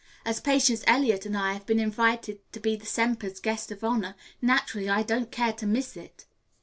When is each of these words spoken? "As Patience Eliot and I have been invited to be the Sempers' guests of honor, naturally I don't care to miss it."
"As 0.25 0.41
Patience 0.41 0.83
Eliot 0.87 1.27
and 1.27 1.37
I 1.37 1.53
have 1.53 1.67
been 1.67 1.79
invited 1.79 2.39
to 2.53 2.59
be 2.59 2.75
the 2.75 2.87
Sempers' 2.87 3.39
guests 3.39 3.69
of 3.71 3.83
honor, 3.83 4.15
naturally 4.41 4.89
I 4.89 5.03
don't 5.03 5.31
care 5.31 5.53
to 5.53 5.67
miss 5.67 5.95
it." 5.95 6.25